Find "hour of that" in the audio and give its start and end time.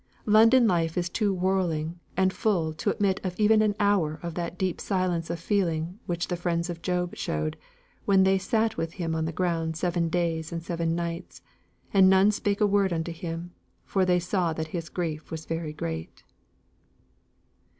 3.79-4.57